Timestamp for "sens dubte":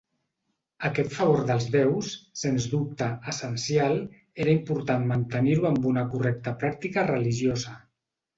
2.43-3.09